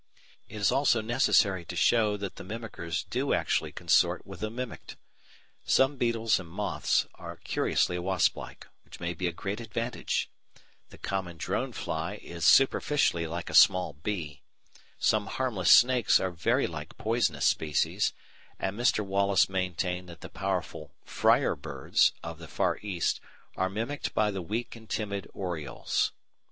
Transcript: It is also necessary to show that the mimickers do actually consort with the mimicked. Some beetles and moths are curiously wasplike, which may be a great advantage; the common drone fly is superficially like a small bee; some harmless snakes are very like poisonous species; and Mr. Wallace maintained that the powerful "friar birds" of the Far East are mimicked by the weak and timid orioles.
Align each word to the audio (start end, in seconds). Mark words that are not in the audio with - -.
It 0.49 0.55
is 0.55 0.71
also 0.71 0.99
necessary 1.01 1.63
to 1.65 1.75
show 1.75 2.17
that 2.17 2.37
the 2.37 2.43
mimickers 2.43 3.03
do 3.07 3.35
actually 3.35 3.71
consort 3.71 4.25
with 4.25 4.39
the 4.39 4.49
mimicked. 4.49 4.95
Some 5.63 5.95
beetles 5.97 6.39
and 6.39 6.49
moths 6.49 7.05
are 7.13 7.37
curiously 7.37 7.97
wasplike, 7.99 8.65
which 8.83 8.99
may 8.99 9.13
be 9.13 9.27
a 9.27 9.31
great 9.31 9.59
advantage; 9.59 10.27
the 10.89 10.97
common 10.97 11.37
drone 11.37 11.71
fly 11.71 12.15
is 12.15 12.45
superficially 12.47 13.27
like 13.27 13.47
a 13.51 13.53
small 13.53 13.93
bee; 13.93 14.41
some 14.97 15.27
harmless 15.27 15.69
snakes 15.69 16.19
are 16.19 16.31
very 16.31 16.65
like 16.65 16.97
poisonous 16.97 17.45
species; 17.45 18.11
and 18.57 18.75
Mr. 18.75 19.05
Wallace 19.05 19.49
maintained 19.49 20.09
that 20.09 20.21
the 20.21 20.29
powerful 20.29 20.95
"friar 21.05 21.55
birds" 21.55 22.11
of 22.23 22.39
the 22.39 22.47
Far 22.47 22.79
East 22.81 23.19
are 23.55 23.69
mimicked 23.69 24.15
by 24.15 24.31
the 24.31 24.41
weak 24.41 24.75
and 24.75 24.89
timid 24.89 25.27
orioles. 25.31 26.11